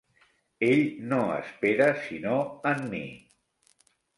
Ell 0.67 0.81
no 1.11 1.19
espera 1.35 1.91
sinó 2.07 2.41
en 2.73 2.83
mi. 2.95 3.05